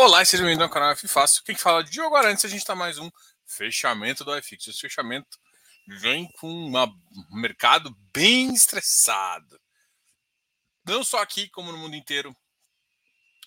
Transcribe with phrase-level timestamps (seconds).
[0.00, 1.42] Olá, seja bem-vindo ao canal F Fácil.
[1.42, 3.10] Quem fala de Diogo Arantes, a gente está mais um
[3.44, 4.68] fechamento do FX.
[4.68, 5.36] Esse fechamento
[5.88, 9.60] vem com uma, um mercado bem estressado.
[10.86, 12.32] Não só aqui, como no mundo inteiro,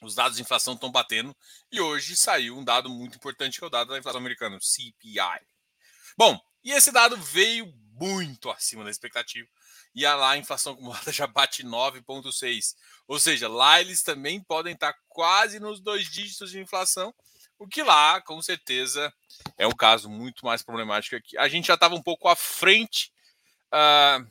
[0.01, 1.33] os dados de inflação estão batendo.
[1.71, 4.61] E hoje saiu um dado muito importante, que é o dado da inflação americana, o
[4.61, 5.47] CPI.
[6.17, 9.47] Bom, e esse dado veio muito acima da expectativa
[9.93, 12.75] e lá a inflação acumulada já bate 9,6.
[13.07, 17.13] Ou seja, lá eles também podem estar quase nos dois dígitos de inflação,
[17.59, 19.13] o que lá, com certeza,
[19.55, 21.37] é um caso muito mais problemático aqui.
[21.37, 23.13] A gente já estava um pouco à frente
[23.71, 24.27] uh,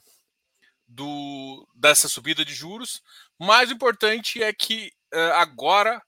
[0.88, 3.00] do, dessa subida de juros,
[3.38, 6.02] mas o importante é que uh, agora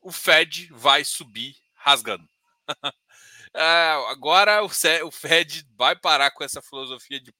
[0.00, 2.26] o Fed vai subir rasgando.
[2.70, 2.94] uh,
[4.08, 4.66] agora o,
[5.06, 7.34] o Fed vai parar com essa filosofia de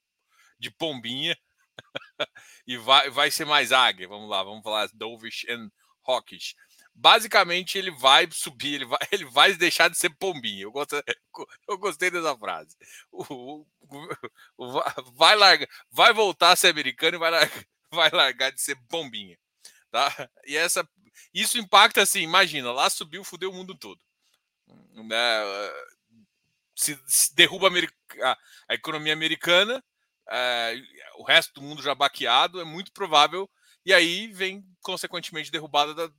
[0.59, 1.37] de pombinha
[2.67, 4.09] e vai, vai ser mais águia.
[4.09, 5.71] Vamos lá, vamos falar dovish and
[6.07, 6.55] hawkish.
[6.97, 10.63] Basicamente, ele vai subir, ele vai, ele vai deixar de ser pombinha.
[10.63, 10.95] Eu, gosto,
[11.69, 12.77] eu gostei dessa frase.
[13.11, 14.09] O, o,
[14.57, 14.83] o,
[15.17, 19.37] vai, largar, vai voltar a ser americano e vai largar, vai largar de ser pombinha.
[19.91, 20.31] Tá?
[20.47, 20.89] E essa,
[21.33, 24.01] isso impacta assim, imagina, lá subiu, fudeu o mundo todo.
[24.93, 25.17] Né?
[26.77, 27.69] Se, se derruba
[28.23, 28.39] a,
[28.69, 29.83] a economia americana,
[30.31, 30.75] é,
[31.17, 33.49] o resto do mundo já baqueado, é muito provável.
[33.85, 36.11] E aí vem, consequentemente, derrubada da,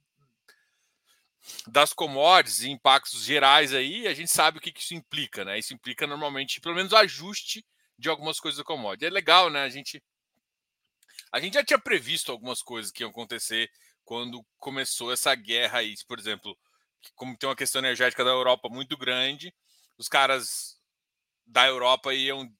[1.68, 4.08] das commodities e impactos gerais aí.
[4.08, 5.58] A gente sabe o que, que isso implica, né?
[5.58, 7.66] Isso implica normalmente, pelo menos, ajuste
[7.98, 9.06] de algumas coisas da commodity.
[9.06, 9.64] É legal, né?
[9.64, 10.04] A gente,
[11.32, 13.70] a gente já tinha previsto algumas coisas que iam acontecer
[14.04, 15.96] quando começou essa guerra aí.
[16.08, 16.58] Por exemplo,
[17.16, 19.54] como tem uma questão energética da Europa muito grande,
[19.98, 20.80] os caras
[21.46, 22.52] da Europa iam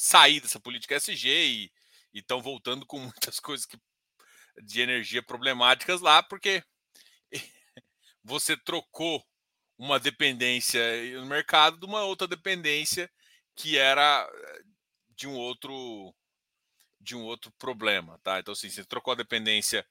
[0.00, 1.70] sair dessa política SG e
[2.14, 2.98] estão voltando com
[3.28, 3.78] muitas coisas que,
[4.62, 6.62] de energia problemáticas lá, porque
[8.24, 9.22] você trocou
[9.76, 10.80] uma dependência
[11.20, 13.10] no mercado de uma outra dependência
[13.54, 14.62] que era eh,
[15.16, 16.14] de um outro
[17.02, 18.38] de um outro problema, tá?
[18.38, 19.86] Então assim, você trocou a dependência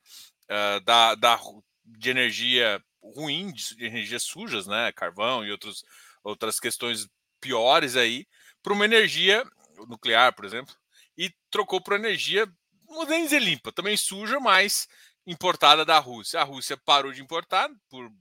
[0.46, 1.40] uh, da, da
[1.84, 5.84] de energia ruim, de, de energias sujas, né, carvão e outros
[6.24, 7.08] outras questões
[7.42, 8.28] piores aí,
[8.62, 9.44] para uma energia
[9.88, 10.75] nuclear, por exemplo,
[11.17, 12.51] e trocou por energia,
[12.88, 14.88] não nem dizer limpa, também suja, mas
[15.25, 16.40] importada da Rússia.
[16.40, 18.12] A Rússia parou de importar por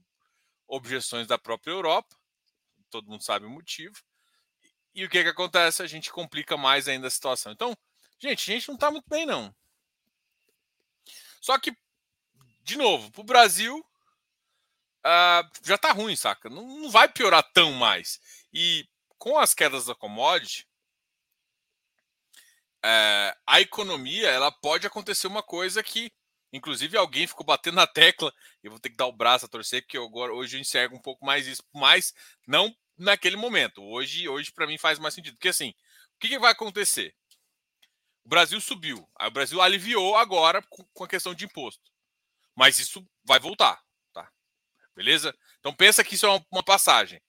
[0.67, 2.15] objeções da própria Europa,
[2.89, 3.95] todo mundo sabe o motivo.
[4.93, 5.81] E o que, que acontece?
[5.81, 7.51] A gente complica mais ainda a situação.
[7.51, 7.75] Então,
[8.19, 9.53] gente, a gente não está muito bem, não.
[11.41, 11.75] Só que,
[12.63, 13.79] de novo, para o Brasil,
[14.99, 16.49] uh, já está ruim, saca?
[16.49, 18.19] Não, não vai piorar tão mais.
[18.53, 18.87] E
[19.17, 20.67] com as quedas da commodity,
[22.83, 26.11] é, a economia ela pode acontecer uma coisa que,
[26.53, 28.33] inclusive, alguém ficou batendo na tecla.
[28.63, 30.95] Eu vou ter que dar o braço a torcer, porque eu, agora hoje eu enxergo
[30.95, 32.13] um pouco mais isso, mas
[32.47, 33.81] não naquele momento.
[33.81, 37.15] Hoje, hoje para mim faz mais sentido, porque assim, o que, que, vai acontecer?
[38.25, 41.91] O Brasil subiu, o Brasil aliviou agora com, a questão de imposto,
[42.55, 43.81] mas isso vai voltar,
[44.13, 44.29] tá?
[44.95, 45.35] Beleza?
[45.59, 47.21] Então pensa que isso é uma, passagem.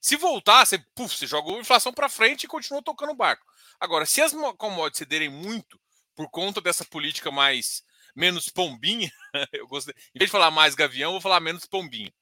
[0.00, 3.44] Se voltar, você, puf, você a inflação para frente e continua tocando o barco.
[3.80, 5.80] Agora, se as commodities cederem muito
[6.14, 7.82] por conta dessa política mais
[8.14, 9.10] menos pombinha,
[9.52, 9.94] eu gostei.
[10.14, 12.12] Em vez de falar mais gavião, vou falar menos pombinha.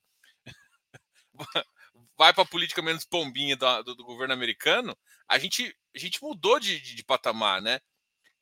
[2.19, 4.97] Vai para a política menos pombinha do, do, do, governo americano,
[5.29, 7.81] a gente, a gente mudou de, de, de patamar, né?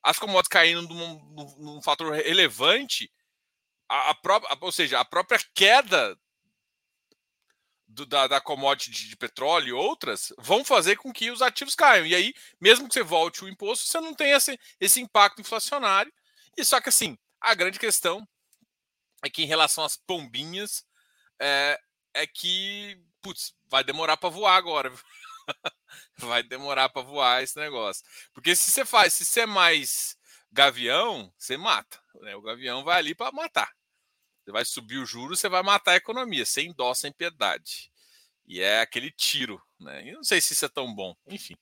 [0.02, 3.10] As commodities caindo num, num, num fator relevante,
[3.88, 6.16] a, a própria, ou seja, a própria queda
[7.94, 12.06] do, da, da commodity de, petróleo e outras vão fazer com que os ativos caiam.
[12.06, 16.12] E aí, mesmo que você volte o imposto, você não tem esse, esse impacto inflacionário.
[16.56, 18.26] E só que assim, a grande questão
[19.22, 20.84] é que em relação às pombinhas,
[21.40, 21.80] é,
[22.12, 24.92] é que putz, vai demorar para voar agora.
[26.18, 28.04] vai demorar para voar esse negócio.
[28.34, 30.16] Porque se você faz, se você é mais
[30.52, 32.00] gavião, você mata.
[32.20, 32.36] Né?
[32.36, 33.72] O gavião vai ali para matar.
[34.44, 37.90] Você vai subir o juro, você vai matar a economia, sem dó, sem piedade.
[38.46, 40.02] E é aquele tiro, né?
[40.08, 41.54] Eu não sei se isso é tão bom, enfim.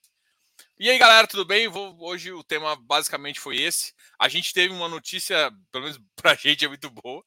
[0.79, 1.69] E aí, galera, tudo bem?
[1.69, 3.95] Vou, hoje o tema basicamente foi esse.
[4.19, 7.25] A gente teve uma notícia, pelo menos pra gente é muito boa.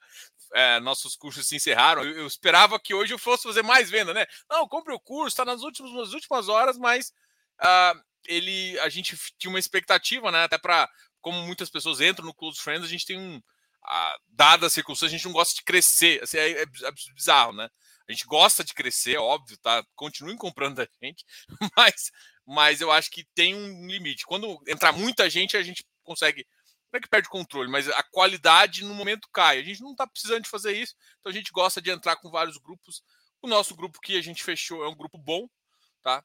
[0.54, 2.04] É, nossos cursos se encerraram.
[2.04, 4.26] Eu, eu, esperava que hoje eu fosse fazer mais venda, né?
[4.50, 7.14] Não, compre o curso, está nas últimas, nas últimas horas, mas
[7.62, 10.44] uh, ele, a gente tinha uma expectativa, né?
[10.44, 10.90] Até para
[11.22, 13.42] como muitas pessoas entram no Close Friends, a gente tem um,
[13.84, 16.22] a, dadas as circunstâncias, a gente não gosta de crescer.
[16.22, 16.66] Assim, é, é,
[17.16, 17.70] bizarro, né?
[18.08, 19.84] A gente gosta de crescer, óbvio, tá?
[19.96, 21.26] Continuem comprando da gente,
[21.78, 22.12] mas,
[22.46, 24.26] mas eu acho que tem um limite.
[24.26, 26.46] Quando entrar muita gente, a gente consegue
[26.96, 29.60] não é que perde controle, mas a qualidade no momento cai.
[29.60, 32.30] A gente não está precisando de fazer isso, então a gente gosta de entrar com
[32.30, 33.04] vários grupos.
[33.42, 35.48] O nosso grupo que a gente fechou é um grupo bom,
[36.02, 36.24] tá?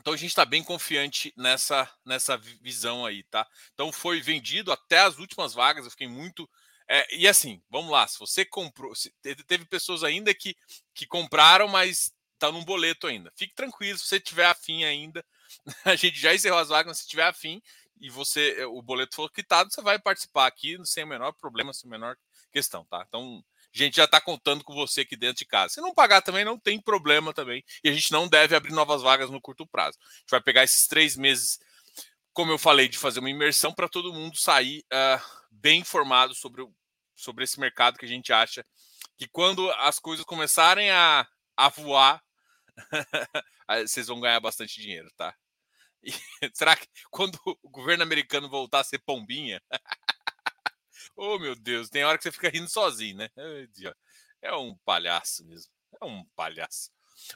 [0.00, 3.46] Então a gente está bem confiante nessa, nessa visão aí, tá?
[3.72, 6.48] Então foi vendido até as últimas vagas, eu fiquei muito.
[6.88, 9.12] É, e assim, vamos lá, se você comprou, se,
[9.46, 10.56] teve pessoas ainda que,
[10.94, 13.32] que compraram, mas tá num boleto ainda.
[13.36, 15.24] Fique tranquilo, se você tiver afim ainda,
[15.84, 17.60] a gente já encerrou as vagas, mas se tiver afim,
[18.00, 21.88] e você o boleto for quitado, você vai participar aqui sem o menor problema, sem
[21.88, 22.16] a menor
[22.52, 23.04] questão, tá?
[23.08, 23.42] Então,
[23.74, 25.74] a gente já está contando com você aqui dentro de casa.
[25.74, 27.64] Se não pagar também, não tem problema também.
[27.84, 29.98] E a gente não deve abrir novas vagas no curto prazo.
[30.00, 31.58] A gente vai pegar esses três meses,
[32.32, 36.62] como eu falei, de fazer uma imersão para todo mundo sair uh, bem informado sobre,
[36.62, 36.74] o,
[37.14, 38.64] sobre esse mercado que a gente acha
[39.16, 41.26] que quando as coisas começarem a,
[41.56, 42.22] a voar,
[43.86, 45.34] vocês vão ganhar bastante dinheiro, tá?
[46.02, 46.12] E,
[46.54, 49.60] será que quando o governo americano voltar a ser pombinha?
[51.16, 53.30] oh, meu Deus, tem hora que você fica rindo sozinho, né?
[54.42, 55.72] É um palhaço mesmo.
[56.00, 56.90] É um palhaço.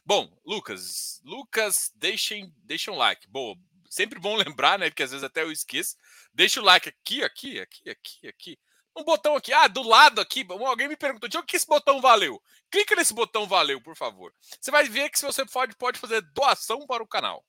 [0.04, 3.26] Bom, Lucas, Lucas, deixem, deixem um like.
[3.28, 3.56] Boa,
[3.90, 4.88] sempre bom lembrar, né?
[4.88, 5.96] Porque às vezes até eu esqueço.
[6.32, 8.58] Deixa o like aqui, aqui, aqui, aqui, aqui.
[8.96, 10.46] Um botão aqui, ah, do lado aqui.
[10.48, 12.40] Alguém me perguntou, de onde que esse botão valeu?
[12.70, 14.32] Clica nesse botão valeu, por favor.
[14.60, 17.44] Você vai ver que você pode, pode fazer doação para o canal.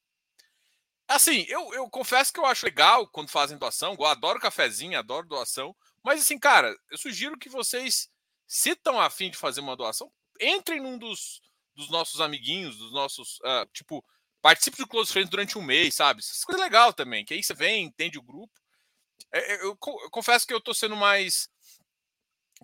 [1.08, 3.96] Assim, eu, eu confesso que eu acho legal quando fazem doação.
[4.00, 5.76] Eu adoro cafezinho, adoro doação.
[6.04, 8.10] Mas assim, cara, eu sugiro que vocês,
[8.48, 11.42] se estão afim de fazer uma doação, entrem num dos,
[11.76, 13.40] dos nossos amiguinhos, dos nossos.
[13.40, 14.04] Uh, tipo,
[14.42, 16.22] participe do Close Friends durante um mês, sabe?
[16.22, 17.24] Essas coisas legal também.
[17.26, 18.52] Que aí você vem, entende o grupo.
[19.32, 21.50] É, é eu, eu, confesso que eu tô sendo mais.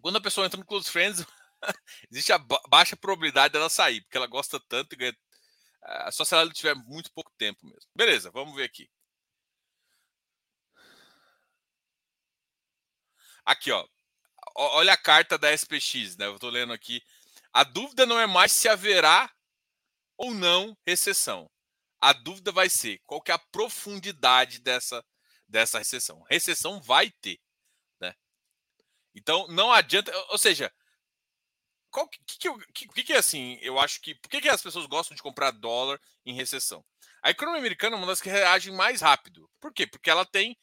[0.01, 1.25] Quando a pessoa entra no Close Friends,
[2.11, 2.39] existe a
[2.69, 5.17] baixa probabilidade dela sair, porque ela gosta tanto e ganha
[5.87, 7.89] ah, só se ela tiver muito pouco tempo mesmo.
[7.95, 8.89] Beleza, vamos ver aqui.
[13.45, 13.87] Aqui, ó.
[14.55, 16.25] Olha a carta da SPX, né?
[16.25, 17.01] Eu estou lendo aqui.
[17.53, 19.31] A dúvida não é mais se haverá
[20.17, 21.49] ou não recessão.
[22.07, 25.03] A dúvida vai ser qual que é a profundidade dessa,
[25.45, 26.23] dessa recessão.
[26.29, 27.37] Recessão vai ter,
[27.99, 28.15] né?
[29.13, 30.73] Então não adianta, ou seja,
[31.91, 33.57] que, que, que, que, que é assim?
[33.61, 34.15] Eu acho que.
[34.15, 36.81] Por que, que as pessoas gostam de comprar dólar em recessão?
[37.21, 39.49] A economia americana é uma das que reagem mais rápido.
[39.59, 39.85] Por quê?
[39.85, 40.57] Porque ela tem.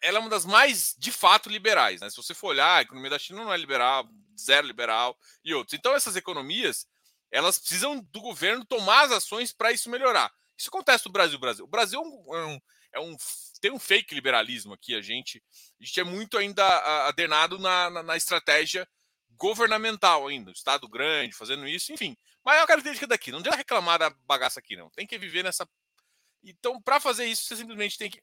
[0.00, 2.00] Ela é uma das mais, de fato, liberais.
[2.00, 2.08] Né?
[2.08, 4.08] Se você for olhar, a economia da China não é liberal,
[4.38, 5.78] zero liberal e outros.
[5.78, 6.86] Então, essas economias,
[7.30, 10.32] elas precisam do governo tomar as ações para isso melhorar.
[10.58, 11.38] Isso acontece no Brasil.
[11.38, 11.64] Brasil.
[11.64, 12.60] O Brasil é um,
[12.94, 13.16] é um,
[13.60, 14.94] tem um fake liberalismo aqui.
[14.94, 15.42] A gente,
[15.80, 16.64] a gente é muito ainda
[17.06, 18.88] adenado na, na, na estratégia
[19.36, 22.16] governamental ainda, Estado grande fazendo isso, enfim.
[22.44, 23.30] Maior é característica daqui.
[23.30, 24.90] Não adianta reclamar da bagaça aqui, não.
[24.90, 25.68] Tem que viver nessa.
[26.42, 28.22] Então, para fazer isso, você simplesmente tem que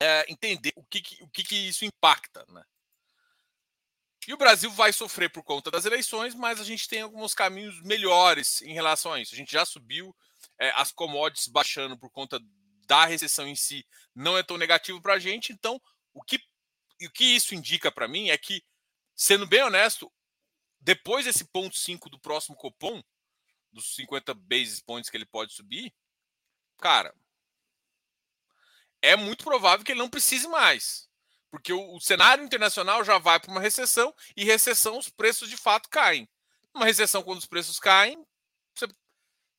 [0.00, 2.44] é, entender o, que, que o que, que, isso impacta.
[2.48, 2.62] Né?
[4.26, 7.80] E o Brasil vai sofrer por conta das eleições, mas a gente tem alguns caminhos
[7.82, 9.34] melhores em relação a isso.
[9.34, 10.14] A gente já subiu
[10.62, 12.40] é, as commodities baixando por conta
[12.86, 15.52] da recessão em si, não é tão negativo para a gente.
[15.52, 15.80] Então,
[16.14, 16.38] o que,
[17.02, 18.62] o que isso indica para mim é que
[19.16, 20.12] sendo bem honesto,
[20.80, 23.02] depois desse ponto 5 do próximo Copom,
[23.72, 25.92] dos 50 basis points que ele pode subir,
[26.78, 27.12] cara,
[29.00, 31.08] é muito provável que ele não precise mais.
[31.50, 35.56] Porque o, o cenário internacional já vai para uma recessão e recessão os preços de
[35.56, 36.28] fato caem.
[36.72, 38.24] Uma recessão, quando os preços caem,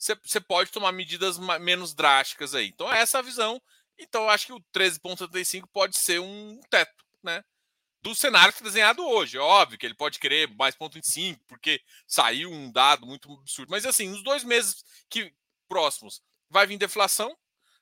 [0.03, 2.67] você, pode tomar medidas menos drásticas aí.
[2.67, 3.61] Então, é essa a visão.
[3.97, 7.43] Então, eu acho que o 13,75 pode ser um teto, né?
[8.03, 9.37] do cenário que está desenhado hoje.
[9.37, 13.69] É óbvio que ele pode querer mais ponto 25, porque saiu um dado muito absurdo.
[13.71, 15.33] Mas assim, nos dois meses que
[15.69, 17.35] próximos vai vir deflação.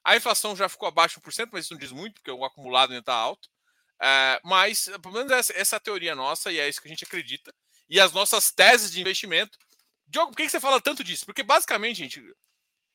[0.03, 2.91] A inflação já ficou abaixo de 1%, mas isso não diz muito, porque o acumulado
[2.91, 3.49] ainda está alto.
[4.01, 6.89] É, mas, pelo menos essa, essa é a teoria nossa e é isso que a
[6.89, 7.53] gente acredita.
[7.89, 9.57] E as nossas teses de investimento.
[10.11, 11.25] Diogo, por que você fala tanto disso?
[11.25, 12.21] Porque basicamente, gente,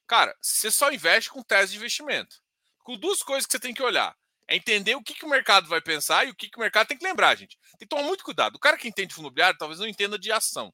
[0.07, 2.37] cara, você só investe com tese de investimento.
[2.81, 4.15] Com duas coisas que você tem que olhar.
[4.47, 6.87] É entender o que, que o mercado vai pensar e o que, que o mercado
[6.87, 7.59] tem que lembrar, gente.
[7.79, 8.57] Tem que tomar muito cuidado.
[8.57, 10.73] O cara que entende fundo imobiliário talvez não entenda de ação.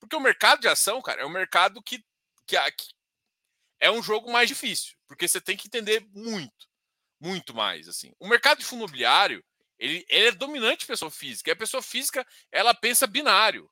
[0.00, 1.98] Porque o mercado de ação, cara, é um mercado que,
[2.46, 2.86] que, que
[3.78, 4.94] é um jogo mais difícil.
[5.06, 6.66] Porque você tem que entender muito,
[7.20, 7.88] muito mais.
[7.88, 8.10] assim.
[8.18, 9.44] O mercado de fundo imobiliário,
[9.78, 11.50] ele, ele é dominante pessoa física.
[11.50, 13.70] E a pessoa física, ela pensa binário.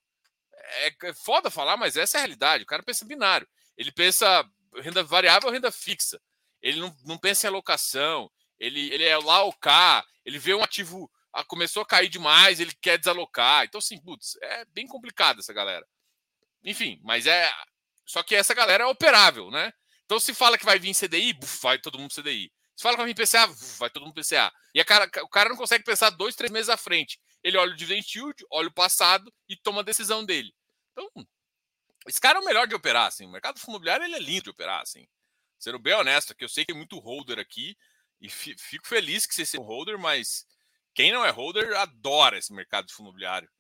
[0.63, 2.65] É, é foda falar, mas essa é a realidade.
[2.65, 3.49] O cara pensa binário.
[3.77, 4.45] Ele pensa
[4.77, 6.21] renda variável ou renda fixa.
[6.61, 8.31] Ele não, não pensa em alocação
[8.63, 12.61] ele, ele é lá o K, ele vê um ativo, ah, começou a cair demais,
[12.61, 13.65] ele quer desalocar.
[13.65, 15.85] Então, assim, putz, é bem complicado essa galera.
[16.63, 17.51] Enfim, mas é.
[18.07, 19.73] Só que essa galera é operável, né?
[20.05, 22.53] Então, se fala que vai vir CDI, buf, vai todo mundo CDI.
[22.77, 23.47] Se fala com a PCA,
[23.79, 24.53] vai todo mundo PCA.
[24.73, 27.21] E cara, o cara não consegue pensar dois, três meses à frente.
[27.43, 30.55] Ele olha o dividend yield, olha o passado e toma a decisão dele.
[30.93, 31.11] Então,
[32.07, 33.27] esse cara é o melhor de operar, assim.
[33.27, 35.07] O mercado imobiliário ele é lindo de operar, assim.
[35.59, 37.77] Sendo bem honesto, que eu sei que é muito holder aqui
[38.21, 40.47] e fico feliz que você seja um holder, mas
[40.95, 43.51] quem não é holder adora esse mercado de fundo imobiliário.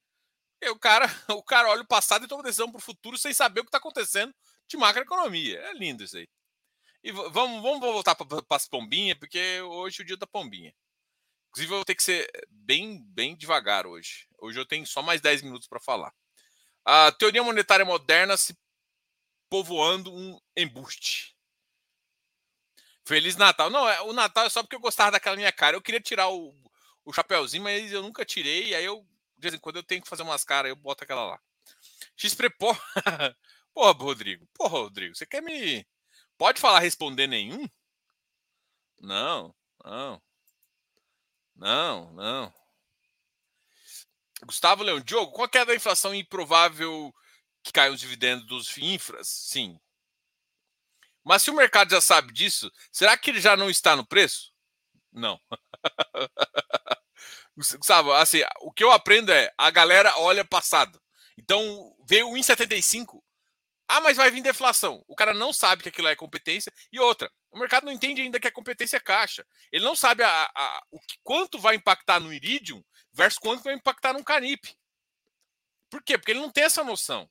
[0.60, 3.34] E o cara, o cara olha o passado e toma decisão para o futuro sem
[3.34, 4.32] saber o que está acontecendo
[4.68, 5.58] de macroeconomia.
[5.58, 6.28] É lindo isso aí.
[7.02, 10.72] E vamos, vamos voltar para as pombinhas, porque hoje é o dia da pombinha.
[11.52, 14.26] Inclusive, eu vou ter que ser bem, bem devagar hoje.
[14.38, 16.10] Hoje eu tenho só mais 10 minutos para falar.
[16.82, 18.58] A teoria monetária moderna se
[19.50, 21.36] povoando um embuste.
[23.04, 23.68] Feliz Natal.
[23.68, 25.76] Não, é, o Natal é só porque eu gostava daquela minha cara.
[25.76, 26.56] Eu queria tirar o,
[27.04, 28.68] o chapéuzinho, mas eu nunca tirei.
[28.68, 29.06] E aí eu,
[29.36, 31.40] de vez em quando, eu tenho que fazer umas caras, eu boto aquela lá.
[32.16, 32.80] XP Porra,
[33.74, 34.48] Porra, Rodrigo.
[34.54, 35.86] Porra, Rodrigo, você quer me.
[36.38, 37.68] Pode falar responder nenhum?
[39.00, 39.54] Não,
[39.84, 40.22] não.
[41.62, 42.52] Não, não.
[44.44, 47.14] Gustavo Leão, Diogo, qual é a da inflação improvável
[47.62, 49.28] que caiam os dividendos dos infras?
[49.28, 49.78] Sim.
[51.22, 54.52] Mas se o mercado já sabe disso, será que ele já não está no preço?
[55.12, 55.40] Não.
[57.56, 61.00] Gustavo, assim, o que eu aprendo é a galera olha passado.
[61.38, 63.22] Então, veio o 1,75.
[63.86, 65.04] Ah, mas vai vir deflação.
[65.06, 66.72] O cara não sabe que aquilo é competência.
[66.90, 69.46] E outra, o mercado não entende ainda que a competência é caixa.
[69.70, 72.82] Ele não sabe a, a, o que, quanto vai impactar no Iridium
[73.12, 74.74] versus quanto vai impactar no Canip.
[75.90, 76.16] Por quê?
[76.16, 77.30] Porque ele não tem essa noção.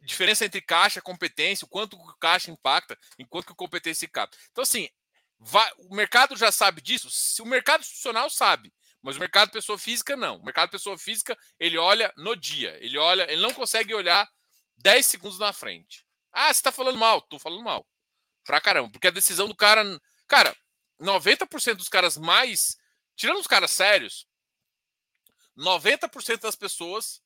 [0.00, 4.38] Diferença entre caixa competência, o quanto o caixa impacta, enquanto que a competência capta.
[4.50, 4.88] Então, assim,
[5.38, 7.10] vai, o mercado já sabe disso.
[7.10, 8.72] Se o mercado institucional sabe,
[9.02, 10.38] mas o mercado pessoa física não.
[10.38, 12.78] O mercado pessoa física, ele olha no dia.
[12.82, 14.26] Ele olha, ele não consegue olhar
[14.78, 16.06] 10 segundos na frente.
[16.32, 17.20] Ah, você tá falando mal.
[17.20, 17.86] Tô falando mal.
[18.46, 18.90] Pra caramba.
[18.90, 19.82] Porque a decisão do cara.
[20.28, 20.56] Cara,
[21.00, 22.76] 90% dos caras mais.
[23.16, 24.26] Tirando os caras sérios,
[25.56, 27.22] 90% das pessoas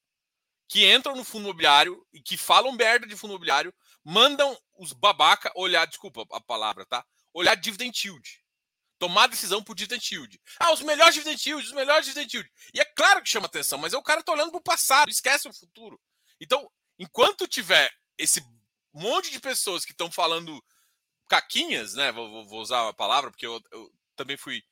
[0.69, 3.75] que entram no fundo imobiliário e que falam merda de fundo imobiliário
[4.05, 7.05] mandam os babaca olhar, desculpa a palavra, tá?
[7.35, 8.41] Olhar dividend yield.
[9.01, 10.41] Tomar decisão por dividend yield.
[10.61, 12.53] Ah, os melhores dividend yield, os melhores dividend yield.
[12.73, 15.49] E é claro que chama atenção, mas é o cara tá olhando pro passado, esquece
[15.49, 16.01] o futuro.
[16.41, 18.41] Então, enquanto tiver esse
[18.93, 20.63] monte de pessoas que estão falando
[21.31, 22.11] caquinhas, né?
[22.11, 24.63] Vou, vou, usar a palavra, porque eu, eu, também fui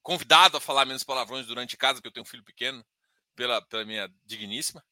[0.00, 2.86] convidado a falar menos palavrões durante casa, porque eu tenho um filho pequeno,
[3.34, 4.82] pela, pela minha digníssima.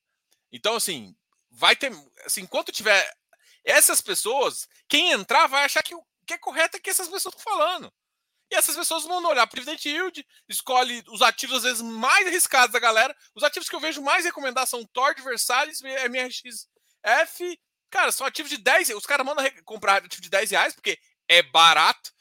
[0.53, 1.17] Então, assim,
[1.51, 1.93] vai ter.
[2.25, 3.17] Assim, enquanto tiver
[3.65, 7.35] essas pessoas, quem entrar vai achar que o que é correto é que essas pessoas
[7.35, 7.93] estão falando.
[8.51, 12.27] E essas pessoas vão olhar para o dividend yield, escolhe os ativos às vezes mais
[12.27, 13.17] arriscados da galera.
[13.35, 17.59] Os ativos que eu vejo mais recomendar são Tord, Versalhes, MRXF.
[17.91, 21.43] Cara, são ativos de 10 Os caras mandam comprar ativo de 10 reais porque é
[21.43, 22.13] barato,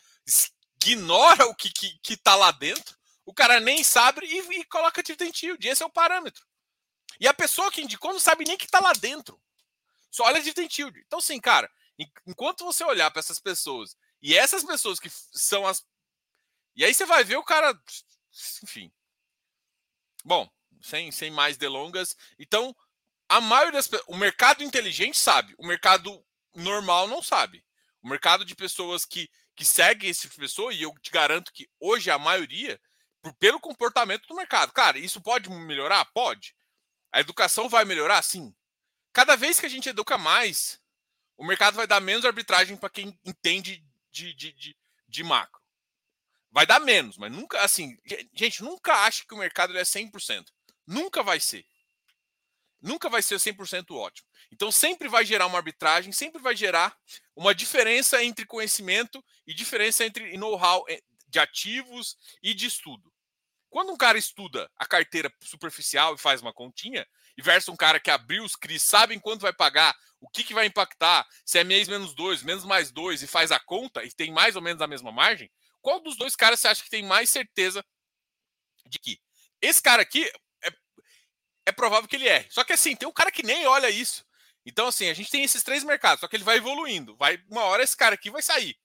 [0.81, 2.95] ignora o que, que, que tá lá dentro.
[3.25, 5.67] O cara nem sabe e, e coloca dividend yield.
[5.67, 6.45] Esse é o parâmetro.
[7.19, 9.41] E a pessoa que indicou não sabe nem que tá lá dentro.
[10.11, 10.99] Só olha dividend yield.
[11.05, 11.71] Então, sim, cara,
[12.25, 15.83] enquanto você olhar para essas pessoas e essas pessoas que são as
[16.75, 17.73] e aí você vai ver o cara.
[18.63, 18.91] Enfim.
[20.23, 20.49] Bom,
[20.81, 22.17] sem, sem mais delongas.
[22.37, 22.75] Então,
[23.27, 25.53] a maioria das O mercado inteligente sabe.
[25.57, 27.63] O mercado normal não sabe.
[28.01, 31.67] O mercado de pessoas que, que seguem esse tipo pessoa, e eu te garanto que
[31.79, 32.79] hoje a maioria,
[33.21, 34.71] por, pelo comportamento do mercado.
[34.71, 36.05] Cara, isso pode melhorar?
[36.13, 36.55] Pode.
[37.11, 38.21] A educação vai melhorar?
[38.21, 38.53] Sim.
[39.11, 40.79] Cada vez que a gente educa mais,
[41.37, 44.77] o mercado vai dar menos arbitragem para quem entende de, de, de,
[45.07, 45.61] de macro.
[46.51, 47.97] Vai dar menos, mas nunca, assim,
[48.33, 50.45] gente, nunca ache que o mercado é 100%.
[50.87, 51.65] Nunca vai ser.
[52.85, 54.27] Nunca vai ser 100% ótimo.
[54.51, 56.95] Então sempre vai gerar uma arbitragem, sempre vai gerar
[57.35, 63.11] uma diferença entre conhecimento e diferença entre know-how eh, de ativos e de estudo.
[63.71, 67.99] Quando um cara estuda a carteira superficial e faz uma continha, e versus um cara
[67.99, 71.63] que abriu os CRIs, sabe quanto vai pagar, o que, que vai impactar, se é
[71.63, 74.81] mês menos dois, menos mais dois, e faz a conta e tem mais ou menos
[74.81, 75.51] a mesma margem,
[75.81, 77.83] qual dos dois caras você acha que tem mais certeza
[78.85, 79.19] de que
[79.59, 80.31] esse cara aqui
[81.65, 82.47] é, provável que ele é?
[82.49, 84.25] Só que assim, tem um cara que nem olha isso.
[84.65, 87.15] Então, assim, a gente tem esses três mercados, só que ele vai evoluindo.
[87.17, 88.77] Vai, uma hora esse cara aqui vai sair.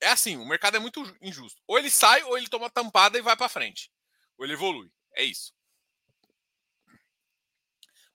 [0.00, 1.62] É assim, o mercado é muito injusto.
[1.66, 3.90] Ou ele sai, ou ele toma tampada e vai para frente.
[4.36, 4.90] Ou ele evolui.
[5.14, 5.54] É isso.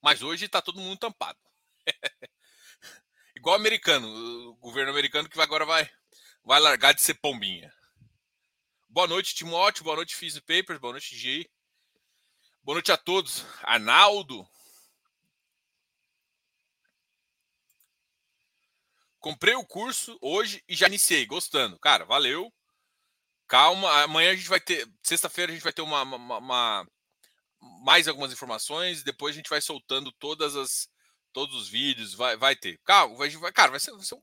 [0.01, 1.39] Mas hoje está todo mundo tampado.
[3.36, 4.08] Igual americano,
[4.50, 5.89] o governo americano que agora vai
[6.44, 7.74] vai largar de ser pombinha.
[8.89, 9.84] Boa noite, Timóteo.
[9.84, 10.80] Boa noite, Fizz Papers.
[10.80, 11.50] Boa noite, G.
[12.63, 13.46] Boa noite a todos.
[13.63, 14.48] Arnaldo.
[19.22, 21.80] comprei o curso hoje e já iniciei, gostando.
[21.80, 22.51] Cara, valeu.
[23.48, 26.88] Calma, amanhã a gente vai ter, sexta-feira a gente vai ter uma, uma, uma,
[27.84, 30.89] mais algumas informações, depois a gente vai soltando todas as
[31.34, 32.80] todos os vídeos, vai, vai ter.
[32.84, 34.22] Calma, vai, cara, vai ser, vai ser um...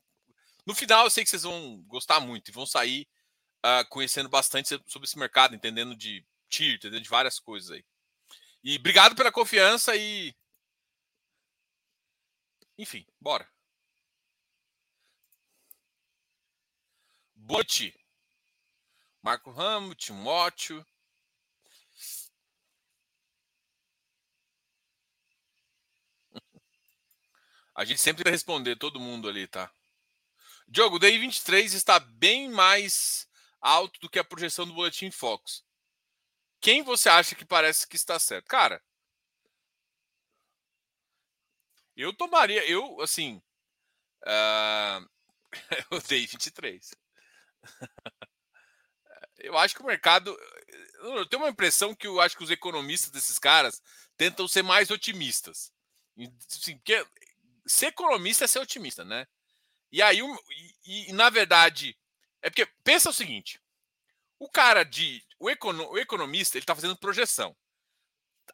[0.66, 3.08] no final eu sei que vocês vão gostar muito e vão sair
[3.64, 7.84] uh, conhecendo bastante sobre esse mercado, entendendo de TIR, entendendo de várias coisas aí.
[8.68, 10.36] E obrigado pela confiança e
[12.76, 13.50] enfim, bora.
[17.34, 17.98] Bote.
[19.22, 20.86] Marco Ramos, Timóteo.
[27.74, 29.72] A gente sempre vai responder todo mundo ali, tá?
[30.68, 33.26] Diogo, o DI 23 está bem mais
[33.62, 35.66] alto do que a projeção do Boletim Fox.
[36.60, 38.46] Quem você acha que parece que está certo?
[38.46, 38.82] Cara,
[41.96, 43.42] eu tomaria, eu, assim,
[44.24, 45.08] uh,
[45.90, 46.94] eu dei 23.
[49.38, 50.36] eu acho que o mercado.
[51.00, 53.80] Eu tenho uma impressão que eu acho que os economistas desses caras
[54.16, 55.72] tentam ser mais otimistas.
[56.50, 57.06] Assim, porque
[57.66, 59.26] ser economista é ser otimista, né?
[59.90, 60.20] E aí,
[60.84, 61.96] e, e, na verdade,
[62.42, 63.60] é porque pensa o seguinte:
[64.38, 65.22] o cara de.
[65.38, 67.56] O, econo, o economista, ele está fazendo projeção.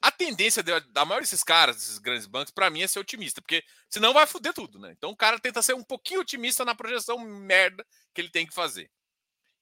[0.03, 3.41] A tendência de, da maioria desses caras, desses grandes bancos, para mim é ser otimista,
[3.41, 4.93] porque senão vai foder tudo, né?
[4.93, 8.55] Então o cara tenta ser um pouquinho otimista na projeção merda que ele tem que
[8.55, 8.91] fazer.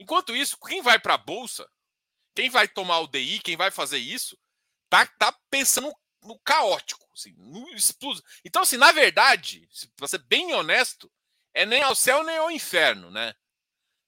[0.01, 1.69] Enquanto isso, quem vai para a bolsa,
[2.35, 4.37] quem vai tomar o DI, quem vai fazer isso,
[4.89, 8.23] tá, tá pensando no caótico, assim, no exploso.
[8.45, 11.13] Então, assim, na verdade, para ser bem honesto,
[11.55, 13.35] é nem ao céu nem ao inferno, né?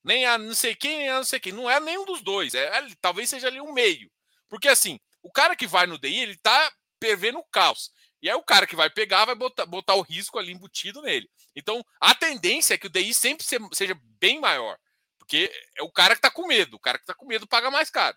[0.05, 1.53] Nem a não sei quem, nem a não sei quem.
[1.53, 2.55] Não é nenhum dos dois.
[2.55, 4.11] É, é, talvez seja ali um meio.
[4.49, 7.91] Porque assim, o cara que vai no DI, ele tá prevendo o caos.
[8.21, 11.29] E aí o cara que vai pegar vai botar, botar o risco ali embutido nele.
[11.57, 14.79] Então, a tendência é que o DI sempre seja bem maior.
[15.19, 16.77] Porque é o cara que tá com medo.
[16.77, 18.17] O cara que tá com medo paga mais caro.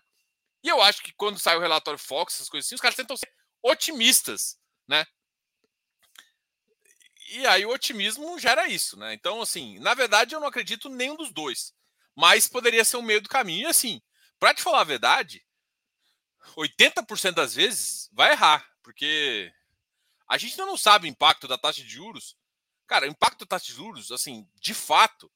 [0.62, 3.16] E eu acho que quando sai o relatório Fox, essas coisas assim, os caras tentam
[3.16, 5.06] ser otimistas, né?
[7.30, 9.14] E aí o otimismo gera isso, né?
[9.14, 11.72] Então, assim, na verdade, eu não acredito nenhum dos dois
[12.18, 13.62] mas poderia ser um meio do caminho.
[13.62, 14.02] E assim,
[14.40, 15.46] para te falar a verdade,
[16.56, 19.52] 80% das vezes vai errar, porque
[20.26, 22.36] a gente ainda não sabe o impacto da taxa de juros.
[22.88, 25.30] Cara, o impacto da taxa de juros, assim, de fato,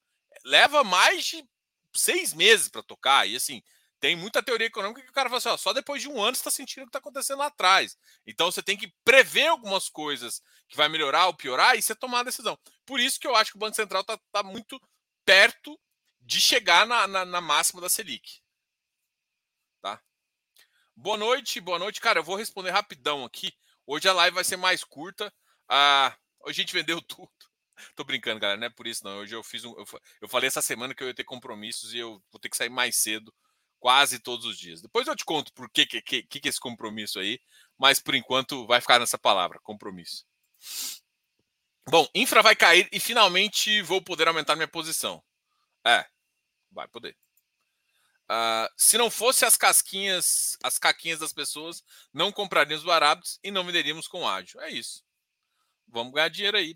[0.44, 1.48] leva mais de
[1.94, 3.28] seis meses para tocar.
[3.28, 3.62] E assim,
[4.00, 6.34] tem muita teoria econômica que o cara fala assim: ó, só depois de um ano
[6.34, 7.96] você está sentindo o que está acontecendo lá atrás.
[8.26, 12.20] Então você tem que prever algumas coisas que vai melhorar ou piorar e você tomar
[12.20, 12.58] a decisão.
[12.84, 14.82] Por isso que eu acho que o Banco Central está tá muito
[15.24, 15.78] perto
[16.22, 18.40] de chegar na, na, na, máxima da Selic.
[19.80, 20.00] Tá?
[20.96, 22.00] Boa noite, boa noite.
[22.00, 23.52] Cara, eu vou responder rapidão aqui.
[23.86, 25.32] Hoje a live vai ser mais curta.
[25.68, 27.30] Ah, hoje a gente vendeu tudo.
[27.96, 29.18] Tô brincando, galera, não é por isso não.
[29.18, 29.72] Hoje eu fiz um.
[29.72, 29.84] Eu,
[30.20, 32.68] eu falei essa semana que eu ia ter compromissos e eu vou ter que sair
[32.68, 33.34] mais cedo,
[33.80, 34.80] quase todos os dias.
[34.80, 37.40] Depois eu te conto por que, que, que, que esse compromisso aí,
[37.76, 40.24] mas por enquanto vai ficar nessa palavra, compromisso.
[41.88, 45.22] Bom, infra vai cair e finalmente vou poder aumentar minha posição.
[45.84, 46.06] É,
[46.72, 47.16] vai poder.
[48.24, 51.82] Uh, se não fosse as casquinhas, as caquinhas das pessoas,
[52.12, 54.60] não compraríamos baratos e não venderíamos com ágil.
[54.60, 55.04] É isso.
[55.86, 56.74] Vamos ganhar dinheiro aí.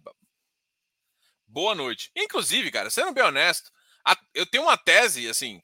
[1.46, 2.10] Boa noite.
[2.14, 3.70] Inclusive, cara, sendo bem honesto,
[4.04, 5.62] a, eu tenho uma tese, assim,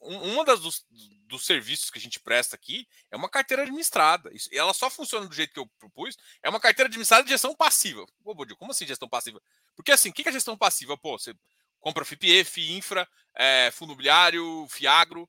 [0.00, 0.84] um, uma das dos,
[1.26, 4.30] dos, serviços que a gente presta aqui é uma carteira administrada.
[4.34, 6.16] Isso, ela só funciona do jeito que eu propus.
[6.42, 8.04] É uma carteira administrada de gestão passiva.
[8.22, 9.40] Pô, como assim gestão passiva?
[9.74, 10.98] Porque assim, o que é gestão passiva?
[10.98, 11.34] Pô, você
[11.80, 15.28] compra FIPE, FIINFRA, é, fundo imobiliário, FIAGRO,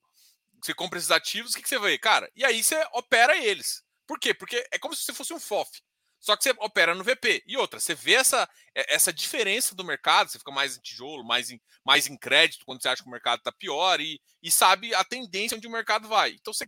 [0.62, 1.98] você compra esses ativos, o que, que você vê?
[1.98, 3.84] Cara, e aí você opera eles.
[4.08, 4.34] Por quê?
[4.34, 5.82] Porque é como se você fosse um FOF.
[6.20, 7.44] Só que você opera no VP.
[7.46, 11.24] E outra, você vê essa, é, essa diferença do mercado, você fica mais em tijolo,
[11.24, 14.52] mais em, mais em crédito, quando você acha que o mercado está pior, e, e
[14.52, 16.32] sabe a tendência onde o mercado vai.
[16.32, 16.68] Então você,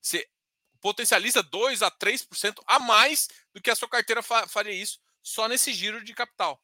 [0.00, 0.28] você
[0.80, 5.48] potencializa 2 a 3% a mais do que a sua carteira fa faria isso só
[5.48, 6.62] nesse giro de capital.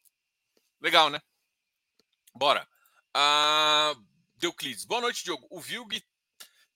[0.80, 1.20] Legal, né?
[2.34, 2.68] Bora.
[3.14, 3.94] Ah,
[4.36, 4.84] Deuclides.
[4.84, 5.46] Boa noite, Diogo.
[5.50, 6.02] O Vilg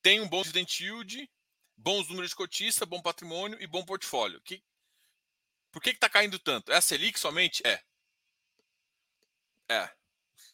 [0.02, 1.30] tem um bom dividend yield,
[1.76, 4.40] bons números de cotista, bom patrimônio e bom portfólio.
[4.42, 4.62] Que,
[5.70, 6.72] por que está caindo tanto?
[6.72, 7.62] É a Selic somente?
[7.66, 7.82] É.
[9.68, 9.90] É.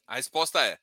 [0.07, 0.79] A resposta é.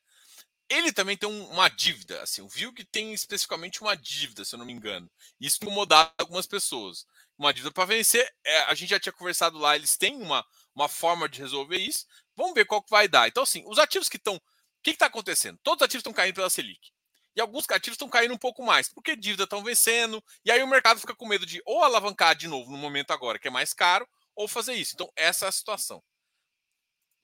[0.68, 2.22] Ele também tem uma dívida.
[2.22, 5.10] Assim, o Vilg tem especificamente uma dívida, se eu não me engano.
[5.40, 7.06] Isso incomodar algumas pessoas.
[7.38, 8.30] Uma dívida para vencer.
[8.44, 12.06] É, a gente já tinha conversado lá, eles têm uma, uma forma de resolver isso.
[12.36, 13.28] Vamos ver qual que vai dar.
[13.28, 14.40] Então, assim, os ativos que estão.
[14.88, 15.58] Que está acontecendo?
[15.62, 16.90] Todos os ativos estão caindo pela Selic.
[17.36, 20.66] E alguns ativos estão caindo um pouco mais, porque dívida estão vencendo, e aí o
[20.66, 23.74] mercado fica com medo de ou alavancar de novo no momento agora, que é mais
[23.74, 24.94] caro, ou fazer isso.
[24.94, 26.02] Então, essa é a situação.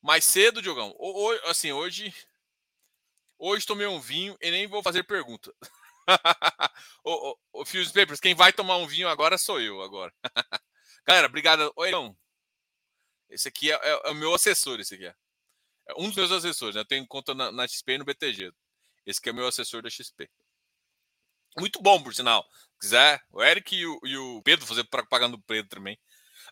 [0.02, 0.94] Mais cedo, Diogão.
[1.46, 2.14] Assim, hoje.
[3.38, 5.52] Hoje tomei um vinho e nem vou fazer pergunta.
[7.02, 10.14] o, o, o Fuse Papers, quem vai tomar um vinho agora sou eu agora.
[11.06, 11.72] Galera, obrigado.
[11.76, 12.16] Oi, não.
[13.28, 15.14] Esse aqui é, é, é, o meu assessor, esse aqui é.
[15.88, 16.80] É um dos meus assessores, né?
[16.80, 18.52] Eu tenho conta na, na, XP e no BTG.
[19.06, 20.28] Esse aqui é meu assessor da XP.
[21.58, 22.44] Muito bom, por sinal.
[22.72, 25.98] Se quiser, o Eric e o, e o Pedro fazer propaganda do Pedro também.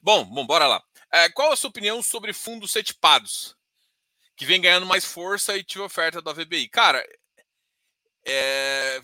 [0.02, 0.82] Bom, bom, bora lá.
[1.12, 3.56] É, qual a sua opinião sobre fundos setipados?
[4.36, 6.68] Que vem ganhando mais força e tive oferta do AVBI.
[6.68, 7.04] Cara,
[8.24, 9.00] é...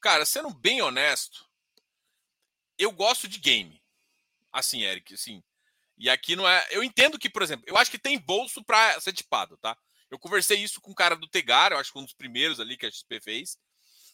[0.00, 1.48] cara, sendo bem honesto,
[2.78, 3.82] eu gosto de game.
[4.52, 5.42] Assim, Eric, assim.
[5.98, 6.66] E aqui não é.
[6.70, 9.76] Eu entendo que, por exemplo, eu acho que tem bolso para ser tipado, tá?
[10.10, 12.76] Eu conversei isso com o cara do Tegar, eu acho que um dos primeiros ali
[12.76, 13.58] que a XP fez.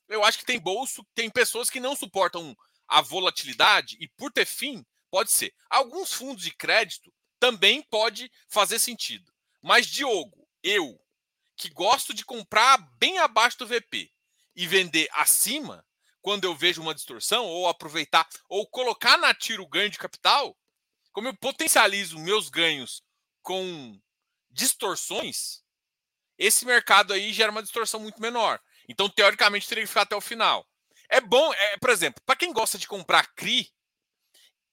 [0.08, 2.56] Eu acho que tem bolso, tem pessoas que não suportam
[2.88, 5.54] a volatilidade e, por ter fim, pode ser.
[5.70, 9.32] Alguns fundos de crédito também pode fazer sentido.
[9.62, 11.00] Mas, Diogo, eu,
[11.56, 14.10] que gosto de comprar bem abaixo do VP
[14.56, 15.86] e vender acima,
[16.20, 20.56] quando eu vejo uma distorção, ou aproveitar, ou colocar na tiro ganho de capital,
[21.14, 23.03] como eu potencializo meus ganhos
[23.40, 23.98] com
[24.50, 25.62] distorções,
[26.37, 28.61] esse mercado aí gera uma distorção muito menor.
[28.88, 30.66] Então, teoricamente, teria que ficar até o final.
[31.09, 33.70] É bom, é, por exemplo, para quem gosta de comprar CRI,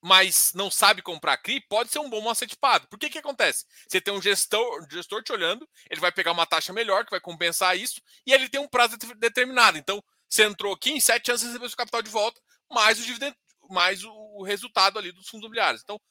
[0.02, 2.88] mas não sabe comprar CRI, pode ser um bom macetipado.
[2.88, 3.66] Por que que acontece?
[3.88, 7.22] Você tem um gestor, gestor te olhando, ele vai pegar uma taxa melhor, que vai
[7.22, 9.78] compensar isso, e ele tem um prazo determinado.
[9.78, 13.06] Então, você entrou aqui, em sete anos você recebeu seu capital de volta, mais o
[13.06, 13.36] dividendo,
[13.70, 15.84] mais o resultado ali dos fundos imobiliários.
[15.84, 16.02] Então,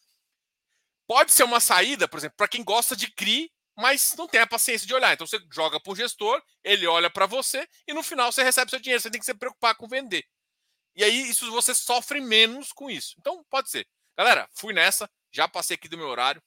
[1.11, 4.47] pode ser uma saída, por exemplo, para quem gosta de CRI, mas não tem a
[4.47, 5.13] paciência de olhar.
[5.13, 8.71] Então, você joga para o gestor, ele olha para você, e no final você recebe
[8.71, 9.03] seu dinheiro.
[9.03, 10.25] Você tem que se preocupar com vender.
[10.95, 13.17] E aí, isso você sofre menos com isso.
[13.19, 13.89] Então, pode ser.
[14.17, 15.11] Galera, fui nessa.
[15.33, 16.41] Já passei aqui do meu horário.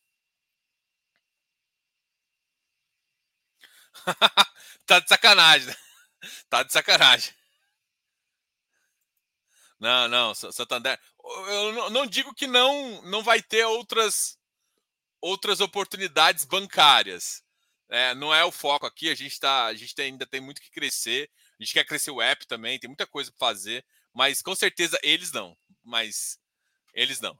[4.85, 5.67] tá de sacanagem.
[5.67, 5.75] Né?
[6.49, 7.33] Tá de sacanagem.
[9.77, 10.97] Não, não, Santander.
[11.49, 14.37] Eu não digo que não não vai ter outras
[15.23, 17.41] outras oportunidades bancárias.
[17.89, 19.09] É, não é o foco aqui.
[19.09, 21.29] A gente tá, a gente tem, ainda tem muito que crescer.
[21.57, 22.77] A gente quer crescer o app também.
[22.77, 23.85] Tem muita coisa para fazer.
[24.13, 25.57] Mas com certeza eles não.
[25.81, 26.37] Mas
[26.93, 27.39] eles não.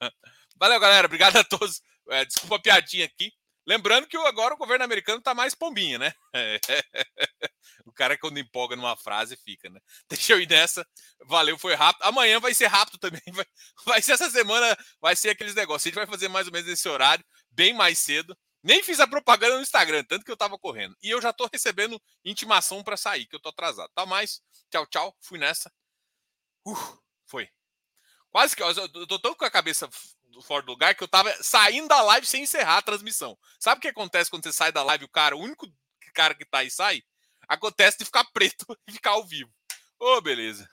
[0.56, 1.06] Valeu, galera.
[1.06, 1.82] Obrigado a todos.
[2.08, 3.30] É, desculpa a piadinha aqui.
[3.68, 6.14] Lembrando que agora o governo americano está mais pombinha, né?
[7.84, 9.78] o cara quando empolga numa frase fica, né?
[10.08, 10.88] Deixa eu ir nessa.
[11.26, 12.02] Valeu, foi rápido.
[12.04, 13.20] Amanhã vai ser rápido também.
[13.30, 13.44] Vai,
[13.84, 15.84] vai ser essa semana, vai ser aqueles negócios.
[15.84, 18.34] A gente vai fazer mais ou menos esse horário, bem mais cedo.
[18.62, 20.96] Nem fiz a propaganda no Instagram, tanto que eu tava correndo.
[21.02, 23.92] E eu já tô recebendo intimação para sair, que eu tô atrasado.
[23.94, 24.40] Tá mais?
[24.70, 25.14] Tchau, tchau.
[25.20, 25.70] Fui nessa.
[26.66, 27.46] Uh, foi.
[28.30, 28.62] Quase que.
[28.62, 29.90] Eu tô tão com a cabeça
[30.42, 33.36] fora do lugar que eu tava saindo da live sem encerrar a transmissão.
[33.58, 35.66] Sabe o que acontece quando você sai da live o cara, o único
[36.14, 37.02] cara que tá aí sai?
[37.48, 39.50] Acontece de ficar preto e ficar ao vivo.
[39.98, 40.68] Ô, oh, beleza.